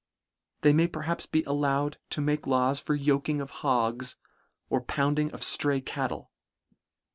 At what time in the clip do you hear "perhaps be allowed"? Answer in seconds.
0.87-1.99